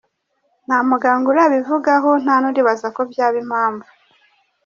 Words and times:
Nta 0.65 0.77
muganga 0.89 1.25
urabivugaho 1.31 2.09
nta 2.23 2.35
n’uribaza 2.41 2.87
ko 2.95 3.01
byaba 3.11 3.37
impamvu. 3.43 3.85